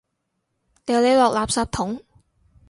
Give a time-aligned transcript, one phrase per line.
[0.83, 2.01] 掉你落垃圾桶！